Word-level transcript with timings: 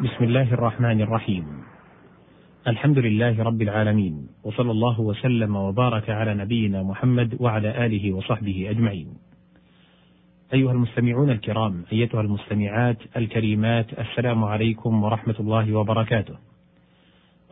بسم 0.00 0.24
الله 0.24 0.54
الرحمن 0.54 1.00
الرحيم. 1.00 1.44
الحمد 2.66 2.98
لله 2.98 3.42
رب 3.42 3.62
العالمين 3.62 4.28
وصلى 4.44 4.70
الله 4.70 5.00
وسلم 5.00 5.56
وبارك 5.56 6.10
على 6.10 6.34
نبينا 6.34 6.82
محمد 6.82 7.36
وعلى 7.40 7.86
آله 7.86 8.12
وصحبه 8.12 8.70
أجمعين. 8.70 9.08
أيها 10.54 10.72
المستمعون 10.72 11.30
الكرام 11.30 11.84
أيتها 11.92 12.20
المستمعات 12.20 12.96
الكريمات 13.16 13.98
السلام 13.98 14.44
عليكم 14.44 15.04
ورحمة 15.04 15.34
الله 15.40 15.72
وبركاته. 15.74 16.34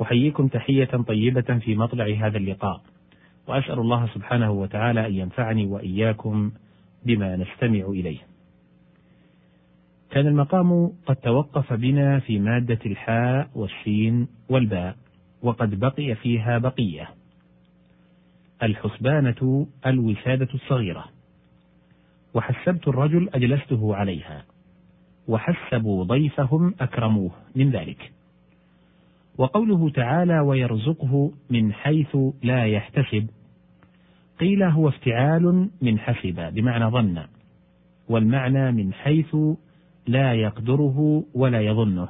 أحييكم 0.03 0.49
تحية 0.49 0.93
طيبة 1.09 1.59
في 1.59 1.77
مطلع 1.77 2.07
هذا 2.21 2.39
اللقاء 2.39 2.81
وأسأل 3.49 3.79
الله 3.79 4.07
سبحانه 4.15 4.51
وتعالى 4.51 5.07
أن 5.07 5.15
ينفعني 5.15 5.67
وإياكم 5.67 6.51
بما 7.05 7.37
نستمع 7.37 7.85
إليه. 7.89 8.19
كان 10.11 10.27
المقام 10.27 10.93
قد 11.07 11.17
توقف 11.17 11.73
بنا 11.73 12.19
في 12.19 12.39
مادة 12.39 12.79
الحاء 12.87 13.51
والسين 13.55 14.29
والباء 14.49 14.97
وقد 15.43 15.81
بقي 15.81 16.15
فيها 16.15 16.59
بقية. 16.59 17.09
الحسبانة 18.63 19.67
الوسادة 19.87 20.49
الصغيرة. 20.55 21.05
وحسبت 22.35 22.89
الرجل 22.89 23.29
أجلسته 23.35 23.97
عليها. 23.97 24.45
وحسبوا 25.29 26.05
ضيفهم 26.05 26.75
أكرموه 26.81 27.31
من 27.57 27.71
ذلك. 27.71 28.13
وقوله 29.39 29.91
تعالى 29.91 30.41
ويرزقه 30.41 31.33
من 31.51 31.73
حيث 31.73 32.17
لا 32.43 32.67
يحتسب 32.67 33.27
قيل 34.41 34.63
هو 34.63 34.89
افتعال 34.89 35.71
من 35.83 35.99
حسب 35.99 36.55
بمعنى 36.55 36.85
ظن. 36.85 37.25
والمعنى 38.09 38.73
من 38.73 38.93
حيث 38.93 39.37
لا 40.09 40.35
يقدره 40.35 41.25
ولا 41.35 41.61
يظنه. 41.61 42.09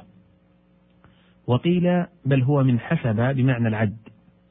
وقيل 1.47 2.05
بل 2.25 2.43
هو 2.43 2.63
من 2.63 2.79
حسب 2.79 3.35
بمعنى 3.35 3.67
العد 3.67 3.97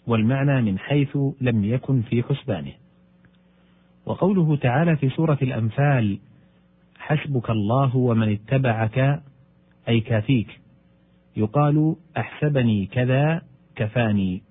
والمعنى 0.06 0.62
من 0.62 0.78
حيث 0.78 1.16
لم 1.40 1.64
يكن 1.64 2.02
في 2.02 2.22
حسبانه. 2.22 2.72
وقوله 4.06 4.56
تعالى 4.56 4.96
في 4.96 5.08
سورة 5.10 5.38
الأنفال 5.42 6.18
حسبك 6.98 7.50
الله 7.50 7.96
ومن 7.96 8.32
اتبعك 8.32 9.22
أي 9.88 10.00
كافيك 10.00 10.60
يقال 11.36 11.96
أحسبني 12.16 12.86
كذا 12.86 13.42
كفاني. 13.76 14.42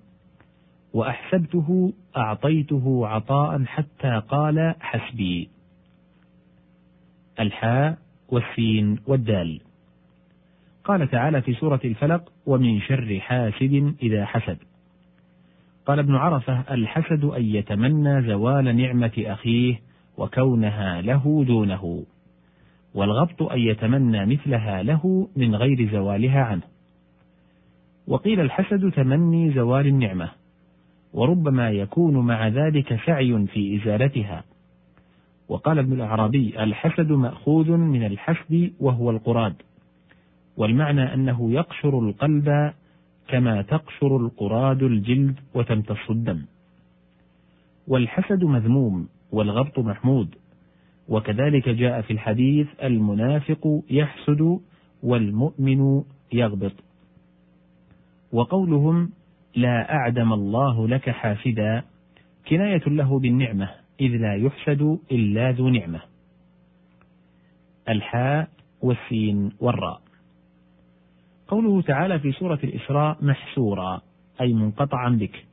وأحسبته 0.92 1.92
أعطيته 2.16 3.06
عطاء 3.06 3.64
حتى 3.64 4.22
قال 4.28 4.74
حسبي. 4.80 5.48
الحاء 7.40 7.98
والسين 8.28 8.98
والدال. 9.06 9.60
قال 10.88 11.10
تعالى 11.10 11.42
في 11.42 11.54
سورة 11.54 11.80
الفلق 11.84 12.32
ومن 12.46 12.80
شر 12.80 13.20
حاسد 13.20 13.94
إذا 14.02 14.24
حسد 14.26 14.58
قال 15.86 15.98
ابن 15.98 16.14
عرفة 16.14 16.64
الحسد 16.70 17.24
أن 17.24 17.44
يتمنى 17.44 18.22
زوال 18.22 18.76
نعمة 18.76 19.12
أخيه 19.18 19.80
وكونها 20.18 21.00
له 21.02 21.44
دونه 21.46 22.04
والغبط 22.94 23.42
أن 23.42 23.58
يتمنى 23.58 24.26
مثلها 24.26 24.82
له 24.82 25.28
من 25.36 25.54
غير 25.54 25.92
زوالها 25.92 26.40
عنه 26.40 26.62
وقيل 28.06 28.40
الحسد 28.40 28.90
تمني 28.90 29.52
زوال 29.52 29.86
النعمة 29.86 30.30
وربما 31.12 31.70
يكون 31.70 32.26
مع 32.26 32.48
ذلك 32.48 33.00
سعي 33.06 33.46
في 33.46 33.76
إزالتها 33.76 34.44
وقال 35.48 35.78
ابن 35.78 35.92
الأعرابي 35.92 36.62
الحسد 36.62 37.12
مأخوذ 37.12 37.70
من 37.70 38.06
الحسد 38.06 38.72
وهو 38.80 39.10
القراد. 39.10 39.54
والمعنى 40.56 41.14
أنه 41.14 41.52
يقشر 41.52 41.98
القلب 41.98 42.72
كما 43.28 43.62
تقشر 43.62 44.16
القراد 44.16 44.82
الجلد 44.82 45.40
وتمتص 45.54 46.10
الدم. 46.10 46.42
والحسد 47.88 48.44
مذموم 48.44 49.08
والغبط 49.32 49.78
محمود. 49.78 50.34
وكذلك 51.08 51.68
جاء 51.68 52.00
في 52.00 52.12
الحديث 52.12 52.66
المنافق 52.82 53.82
يحسد 53.90 54.60
والمؤمن 55.02 56.02
يغبط. 56.32 56.72
وقولهم 58.32 59.10
لا 59.56 59.94
أعدم 59.94 60.32
الله 60.32 60.88
لك 60.88 61.10
حاسدا 61.10 61.82
كناية 62.48 62.82
له 62.86 63.18
بالنعمة. 63.18 63.87
إذ 64.00 64.16
لا 64.16 64.34
يحسد 64.34 64.98
إلا 65.12 65.50
ذو 65.50 65.68
نعمة. 65.68 66.00
الحاء 67.88 68.48
والسين 68.82 69.52
والراء. 69.60 70.00
قوله 71.48 71.82
تعالى 71.82 72.18
في 72.18 72.32
سورة 72.32 72.58
الإسراء 72.64 73.24
محسورا 73.24 74.00
أي 74.40 74.52
منقطعا 74.52 75.08
بك. 75.10 75.46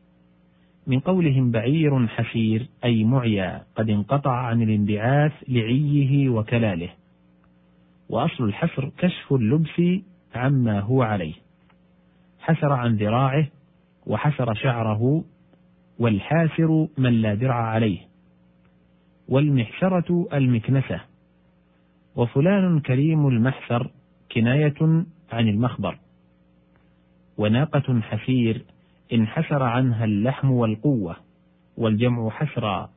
من 0.87 0.99
قولهم 0.99 1.51
بعير 1.51 2.07
حسير 2.07 2.67
أي 2.83 3.03
معيا 3.03 3.63
قد 3.75 3.89
انقطع 3.89 4.31
عن 4.31 4.61
الانبعاث 4.61 5.33
لعيه 5.47 6.29
وكلاله. 6.29 6.89
وأصل 8.09 8.43
الحسر 8.43 8.91
كشف 8.97 9.33
اللبس 9.33 10.03
عما 10.35 10.79
هو 10.79 11.03
عليه. 11.03 11.33
حسر 12.39 12.73
عن 12.73 12.95
ذراعه 12.95 13.47
وحسر 14.07 14.53
شعره 14.53 15.23
والحاسر 15.99 16.87
من 16.97 17.21
لا 17.21 17.35
درع 17.35 17.55
عليه. 17.55 18.14
والمحشرة 19.27 20.27
المكنسة. 20.33 21.01
وفلان 22.15 22.79
كريم 22.79 23.27
المحسر 23.27 23.91
كناية 24.31 25.05
عن 25.31 25.47
المخبر. 25.47 25.97
وناقة 27.37 28.01
حسير 28.01 28.65
انحسر 29.13 29.63
عنها 29.63 30.05
اللحم 30.05 30.51
والقوة 30.51 31.15
والجمع 31.77 32.29
حسرا 32.29 32.89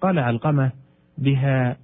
قال 0.00 0.18
علقمة 0.18 0.72
بها 1.18 1.76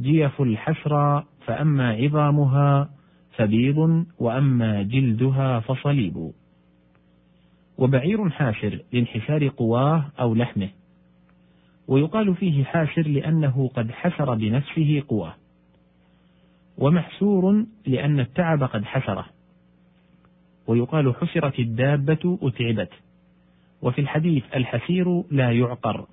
جيف 0.00 0.40
الحسرى 0.40 1.24
فأما 1.46 1.90
عظامها 1.90 2.90
فبيض 3.36 4.06
وأما 4.18 4.82
جلدها 4.82 5.60
فصليب. 5.60 6.32
وبعير 7.78 8.30
حاشر 8.30 8.80
لانحسار 8.92 9.48
قواه 9.48 10.04
أو 10.20 10.34
لحمه. 10.34 10.68
ويقال 11.88 12.34
فيه 12.34 12.64
حاشر 12.64 13.02
لأنه 13.02 13.70
قد 13.74 13.90
حسر 13.90 14.34
بنفسه 14.34 15.02
قواه 15.08 15.34
ومحسور 16.78 17.64
لأن 17.86 18.20
التعب 18.20 18.62
قد 18.62 18.84
حسره 18.84 19.26
ويقال 20.66 21.14
حسرت 21.14 21.58
الدابة 21.58 22.38
أتعبت 22.42 22.90
وفي 23.82 24.00
الحديث 24.00 24.44
الحسير 24.54 25.22
لا 25.30 25.52
يعقر 25.52 26.06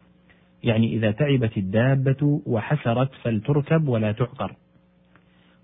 يعني 0.64 0.94
إذا 0.94 1.12
تعبت 1.12 1.58
الدابة 1.58 2.42
وحسرت 2.46 3.10
فلتركب 3.24 3.88
ولا 3.88 4.12
تعقر 4.12 4.56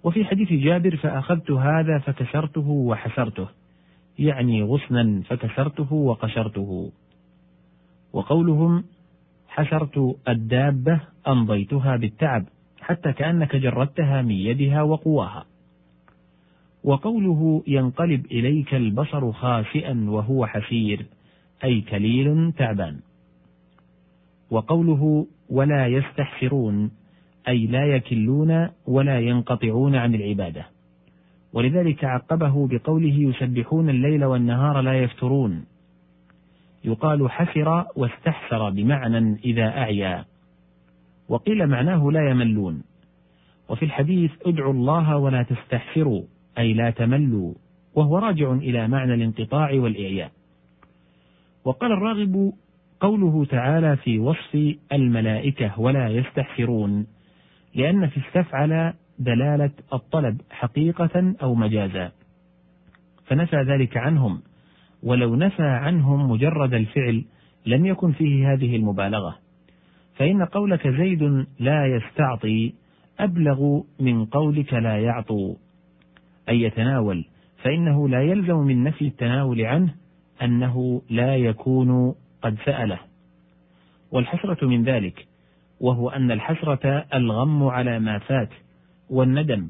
وفي 0.04 0.26
حديث 0.26 0.54
جابر 0.54 0.96
فأخذت 0.96 1.52
هذا 1.52 2.00
فكسرته 2.00 2.70
وحسرته 2.70 3.48
يعني 4.20 4.64
غصنا 4.64 5.22
فكسرته 5.22 5.94
وقشرته 5.94 6.92
وقولهم 8.14 8.84
حسرت 9.60 10.16
الدابة 10.28 11.00
أمضيتها 11.28 11.96
بالتعب 11.96 12.46
حتى 12.82 13.14
كأنك 13.14 13.56
جردتها 13.56 14.22
من 14.22 14.32
يدها 14.32 14.82
وقواها. 14.82 15.46
وقوله 16.84 17.64
ينقلب 17.68 18.26
إليك 18.26 18.76
البصر 18.76 19.32
خاسئا 19.32 20.06
وهو 20.10 20.46
حسير 20.46 21.06
أي 21.64 21.82
كليل 21.82 22.52
تعبان. 22.58 23.00
وقوله 24.52 25.28
ولا 25.50 25.88
يستحسرون 25.88 26.92
أي 27.48 27.68
لا 27.68 27.86
يكلون 27.86 28.70
ولا 28.88 29.20
ينقطعون 29.20 29.96
عن 29.96 30.16
العبادة. 30.16 30.66
ولذلك 31.54 32.04
عقبه 32.06 32.68
بقوله 32.68 33.16
يسبحون 33.16 33.90
الليل 33.90 34.26
والنهار 34.26 34.82
لا 34.82 35.04
يفترون. 35.04 35.66
يقال 36.84 37.32
حسر 37.32 37.86
واستحسر 37.96 38.70
بمعنى 38.70 39.40
إذا 39.46 39.68
أعيا. 39.68 40.26
وقيل 41.30 41.68
معناه 41.68 42.12
لا 42.12 42.30
يملون. 42.30 42.84
وفي 43.70 43.86
الحديث 43.86 44.32
ادعوا 44.46 44.74
الله 44.74 45.18
ولا 45.18 45.44
تستحسروا 45.44 46.24
أي 46.58 46.74
لا 46.74 46.90
تملوا 46.90 47.54
وهو 47.96 48.18
راجع 48.18 48.52
إلى 48.52 48.88
معنى 48.88 49.14
الانقطاع 49.14 49.74
والإعياء. 49.74 50.32
وقال 51.66 51.92
الراغب 51.92 52.54
قوله 53.00 53.46
تعالى 53.46 53.98
في 53.98 54.20
وصف 54.20 54.76
الملائكة 54.94 55.80
ولا 55.80 56.08
يستحسرون 56.08 57.08
لأن 57.76 58.08
في 58.08 58.20
استفعل 58.28 58.94
دلالة 59.20 59.72
الطلب 59.94 60.42
حقيقة 60.52 61.36
أو 61.42 61.56
مجازا. 61.56 62.12
فنفى 63.26 63.58
ذلك 63.58 63.98
عنهم. 63.98 64.42
ولو 65.04 65.36
نفى 65.36 65.64
عنهم 65.64 66.32
مجرد 66.32 66.74
الفعل 66.74 67.26
لم 67.66 67.86
يكن 67.86 68.12
فيه 68.12 68.54
هذه 68.54 68.76
المبالغة. 68.76 69.36
فإن 70.16 70.46
قولك 70.46 70.88
زيد 70.88 71.46
لا 71.60 71.86
يستعطي 71.86 72.74
أبلغ 73.20 73.82
من 74.00 74.26
قولك 74.26 74.74
لا 74.74 75.00
يعطو. 75.00 75.56
أي 76.50 76.62
يتناول 76.62 77.26
فإنه 77.64 78.10
لا 78.10 78.22
يلزم 78.22 78.58
من 78.58 78.84
نفي 78.84 79.08
التناول 79.08 79.62
عنه 79.62 79.96
أنه 80.42 81.02
لا 81.10 81.36
يكون 81.36 82.16
قد 82.42 82.58
سأله. 82.66 83.00
والحسرة 84.12 84.68
من 84.68 84.84
ذلك 84.84 85.28
وهو 85.80 86.10
أن 86.10 86.32
الحسرة 86.32 87.06
ألغم 87.14 87.64
على 87.64 88.00
ما 88.00 88.20
فات 88.20 88.50
والندم. 89.10 89.70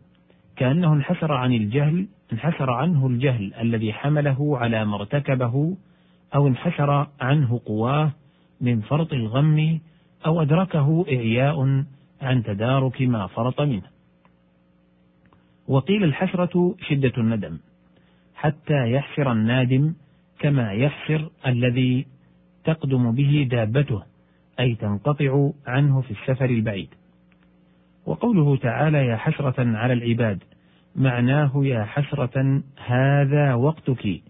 كأنه 0.60 0.94
انحسر 0.94 1.32
عن 1.32 1.54
الجهل 1.54 2.08
انحسر 2.34 2.72
عنه 2.72 3.08
الجهل 3.08 3.54
الذي 3.54 3.94
حمله 3.94 4.58
على 4.58 4.86
ما 4.86 4.96
ارتكبه 4.96 5.78
أو 6.36 6.48
انحسر 6.48 7.08
عنه 7.22 7.62
قواه 7.66 8.12
من 8.62 8.82
فرط 8.82 9.14
الغم 9.14 9.80
أو 10.26 10.42
أدركه 10.42 11.06
إعياء 11.10 11.84
عن 12.22 12.44
تدارك 12.44 13.02
ما 13.02 13.28
فرط 13.28 13.62
منه. 13.62 13.90
وقيل 15.68 16.04
الحسرة 16.04 16.76
شدة 16.90 17.14
الندم، 17.18 17.58
حتى 18.36 18.92
يحسر 18.92 19.32
النادم 19.32 19.94
كما 20.40 20.72
يحسر 20.74 21.30
الذي 21.48 22.06
تقدم 22.64 23.12
به 23.12 23.48
دابته، 23.52 24.04
أي 24.60 24.76
تنقطع 24.76 25.50
عنه 25.68 26.02
في 26.02 26.12
السفر 26.12 26.50
البعيد. 26.50 26.90
وقوله 28.06 28.58
تعالى 28.58 29.06
يا 29.06 29.16
حسرة 29.16 29.78
على 29.78 29.94
العباد 29.94 30.44
معناه 31.00 31.52
يا 31.56 31.84
حسرة 31.84 32.62
هذا 32.86 33.54
وقتك. 33.54 34.22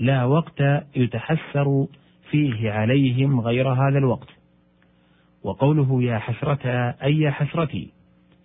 لا 0.00 0.24
وقت 0.24 0.60
يتحسر 0.96 1.86
فيه 2.30 2.70
عليهم 2.70 3.40
غير 3.40 3.68
هذا 3.68 3.98
الوقت. 3.98 4.28
وقوله 5.42 6.02
يا 6.02 6.18
حسرة 6.18 6.66
أي 7.02 7.30
حسرتي 7.30 7.92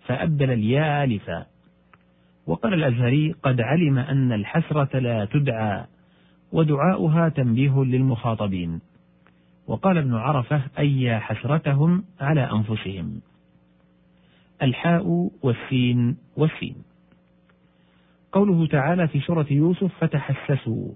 فأبدل 0.06 0.50
الياء 0.50 1.04
ألفا. 1.04 1.46
وقال 2.46 2.74
الأزهري 2.74 3.32
قد 3.42 3.60
علم 3.60 3.98
أن 3.98 4.32
الحسرة 4.32 4.98
لا 4.98 5.24
تدعى 5.24 5.84
ودعاؤها 6.52 7.28
تنبيه 7.28 7.84
للمخاطبين. 7.84 8.80
وقال 9.66 9.98
ابن 9.98 10.14
عرفة 10.14 10.62
أي 10.78 11.20
حسرتهم 11.20 12.04
على 12.20 12.50
أنفسهم. 12.50 13.20
الحاء 14.62 15.30
والسين 15.42 16.16
والسين. 16.36 16.93
قوله 18.34 18.66
تعالى 18.66 19.08
في 19.08 19.20
سورة 19.20 19.46
يوسف 19.50 19.92
فتحسسوا. 20.00 20.92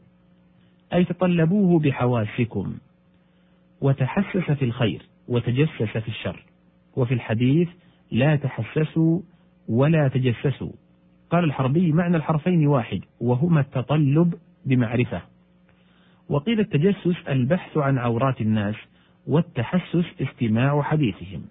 أي 0.93 1.05
تطلبوه 1.05 1.81
بحواسكم. 1.81 2.75
وتحسس 3.81 4.50
في 4.50 4.64
الخير 4.64 5.02
وتجسس 5.29 5.82
في 5.82 6.08
الشر. 6.08 6.44
وفي 6.96 7.14
الحديث 7.14 7.69
لا 8.11 8.37
تحسسوا 8.37 9.20
ولا 9.69 10.08
تجسسوا. 10.08 10.73
قال 11.31 11.44
الحربي 11.44 11.93
معنى 11.93 12.17
الحرفين 12.17 12.67
واحد 12.67 13.00
وهما 13.20 13.61
التطلب 13.61 14.35
بمعرفة. 14.67 15.23
وقيل 16.29 16.61
التجسس 16.61 17.29
البحث 17.29 17.76
عن 17.76 17.99
عورات 17.99 18.40
الناس 18.40 18.76
والتحسس 19.26 20.05
استماع 20.20 20.82
حديثهم. 20.82 21.43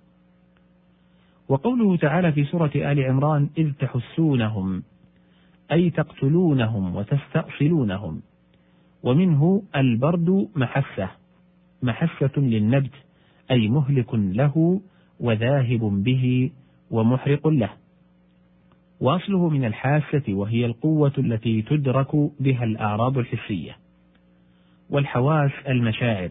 وقوله 1.49 1.97
تعالى 1.97 2.31
في 2.31 2.43
سورة 2.43 2.71
آل 2.75 3.03
عمران 3.03 3.49
إذ 3.57 3.71
تحسونهم. 3.73 4.83
أي 5.71 5.89
تقتلونهم 5.89 6.95
وتستأصلونهم. 6.95 8.21
ومنه 9.03 9.63
البرد 9.75 10.47
محسة 10.55 11.09
محسة 11.83 12.31
للنبت 12.37 12.93
أي 13.51 13.67
مهلك 13.67 14.13
له 14.13 14.81
وذاهب 15.19 15.79
به 16.03 16.51
ومحرق 16.91 17.47
له. 17.47 17.69
وأصله 18.99 19.49
من 19.49 19.65
الحاسة 19.65 20.23
وهي 20.29 20.65
القوة 20.65 21.13
التي 21.17 21.61
تدرك 21.61 22.15
بها 22.39 22.63
الأعراض 22.63 23.17
الحسية. 23.17 23.77
والحواس 24.89 25.51
المشاعر. 25.67 26.29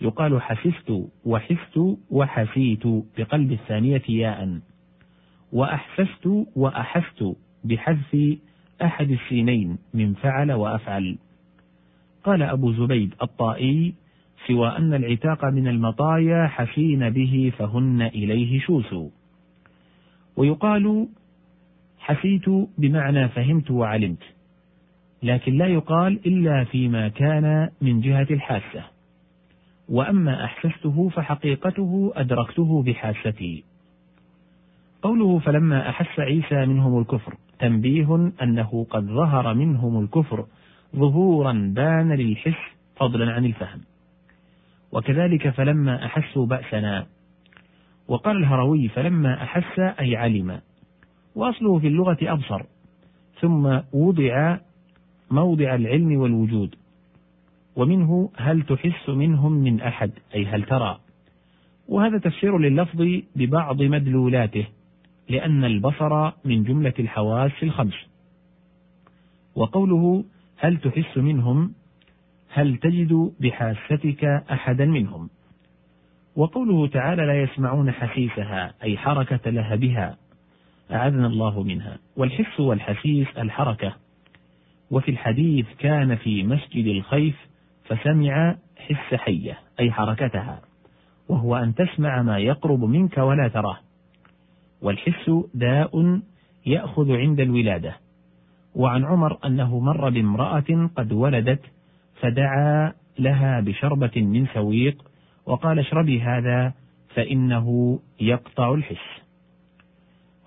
يقال 0.00 0.42
حسست 0.42 1.04
وحست 1.24 1.98
وحسيت 2.10 2.86
بقلب 3.18 3.52
الثانية 3.52 4.02
ياء. 4.08 4.60
وأحسست 5.52 6.46
وأحست 6.56 7.36
بحذف 7.64 8.38
أحد 8.82 9.10
السينين 9.10 9.78
من 9.94 10.14
فعل 10.14 10.52
وأفعل. 10.52 11.18
قال 12.24 12.42
أبو 12.42 12.72
زبيد 12.72 13.14
الطائي 13.22 13.94
سوى 14.46 14.68
أن 14.68 14.94
العتاق 14.94 15.44
من 15.44 15.68
المطايا 15.68 16.46
حسين 16.46 17.10
به 17.10 17.52
فهن 17.58 18.02
إليه 18.02 18.60
شوس. 18.60 18.94
ويقال 20.36 21.08
حسيت 21.98 22.48
بمعنى 22.78 23.28
فهمت 23.28 23.70
وعلمت 23.70 24.22
لكن 25.22 25.54
لا 25.54 25.66
يقال 25.66 26.26
إلا 26.26 26.64
فيما 26.64 27.08
كان 27.08 27.68
من 27.80 28.00
جهة 28.00 28.26
الحاسة. 28.30 28.84
وأما 29.88 30.44
أحسسته 30.44 31.08
فحقيقته 31.08 32.12
أدركته 32.14 32.82
بحاستي. 32.82 33.64
قوله 35.02 35.38
فلما 35.38 35.88
أحس 35.88 36.20
عيسى 36.20 36.66
منهم 36.66 36.98
الكفر 37.00 37.34
تنبيه 37.58 38.32
أنه 38.42 38.86
قد 38.90 39.04
ظهر 39.06 39.54
منهم 39.54 40.04
الكفر 40.04 40.46
ظهورا 40.96 41.72
بان 41.76 42.12
للحس 42.12 42.76
فضلا 42.96 43.32
عن 43.32 43.44
الفهم. 43.44 43.80
وكذلك 44.92 45.48
فلما 45.48 46.06
أحسوا 46.06 46.46
بأسنا. 46.46 47.06
وقال 48.08 48.36
الهروي 48.36 48.88
فلما 48.88 49.42
أحس 49.42 49.78
أي 49.78 50.16
علم. 50.16 50.60
وأصله 51.34 51.78
في 51.78 51.86
اللغة 51.86 52.18
أبصر. 52.22 52.62
ثم 53.40 53.80
وضع 53.92 54.58
موضع 55.30 55.74
العلم 55.74 56.16
والوجود. 56.20 56.74
ومنه 57.76 58.30
هل 58.36 58.62
تحس 58.62 59.08
منهم 59.08 59.52
من 59.52 59.80
أحد؟ 59.80 60.10
أي 60.34 60.46
هل 60.46 60.62
ترى. 60.62 60.98
وهذا 61.88 62.18
تفسير 62.18 62.58
لللفظ 62.58 63.02
ببعض 63.36 63.82
مدلولاته. 63.82 64.66
لأن 65.28 65.64
البصر 65.64 66.32
من 66.44 66.64
جملة 66.64 66.94
الحواس 66.98 67.52
الخمس. 67.62 67.94
وقوله 69.54 70.24
هل 70.58 70.76
تحس 70.76 71.18
منهم؟ 71.18 71.72
هل 72.52 72.76
تجد 72.76 73.32
بحاستك 73.40 74.24
أحدا 74.24 74.84
منهم؟ 74.84 75.30
وقوله 76.36 76.88
تعالى 76.88 77.26
لا 77.26 77.42
يسمعون 77.42 77.92
حسيسها 77.92 78.74
أي 78.82 78.98
حركة 78.98 79.50
لهبها 79.50 80.16
أعاذنا 80.92 81.26
الله 81.26 81.62
منها. 81.62 81.98
والحس 82.16 82.60
والحسيس 82.60 83.28
الحركة. 83.38 83.96
وفي 84.90 85.10
الحديث 85.10 85.66
كان 85.78 86.16
في 86.16 86.42
مسجد 86.42 86.86
الخيف 86.86 87.36
فسمع 87.84 88.56
حس 88.76 89.14
حية 89.14 89.58
أي 89.80 89.92
حركتها. 89.92 90.60
وهو 91.28 91.56
أن 91.56 91.74
تسمع 91.74 92.22
ما 92.22 92.38
يقرب 92.38 92.84
منك 92.84 93.18
ولا 93.18 93.48
تراه. 93.48 93.85
والحس 94.82 95.30
داء 95.54 96.20
يأخذ 96.66 97.12
عند 97.12 97.40
الولادة 97.40 97.96
وعن 98.74 99.04
عمر 99.04 99.38
أنه 99.44 99.78
مر 99.78 100.10
بامرأة 100.10 100.90
قد 100.96 101.12
ولدت 101.12 101.60
فدعا 102.20 102.92
لها 103.18 103.60
بشربة 103.60 104.22
من 104.22 104.46
سويق 104.54 105.02
وقال 105.46 105.78
اشربي 105.78 106.20
هذا 106.20 106.72
فإنه 107.14 107.98
يقطع 108.20 108.74
الحس. 108.74 109.22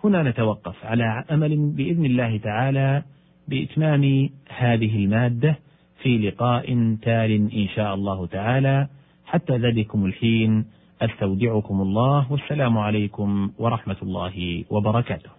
هنا 0.03 0.23
نتوقف 0.23 0.85
على 0.85 1.25
أمل 1.31 1.71
بإذن 1.71 2.05
الله 2.05 2.37
تعالى 2.37 3.03
بإتمام 3.47 4.29
هذه 4.57 4.95
المادة 4.95 5.59
في 6.01 6.17
لقاء 6.17 6.65
تال 7.01 7.31
إن 7.53 7.67
شاء 7.75 7.93
الله 7.93 8.25
تعالى 8.27 8.87
حتى 9.25 9.57
ذلكم 9.57 10.05
الحين 10.05 10.65
أستودعكم 11.01 11.81
الله 11.81 12.31
والسلام 12.31 12.77
عليكم 12.77 13.51
ورحمة 13.59 13.95
الله 14.03 14.65
وبركاته. 14.69 15.38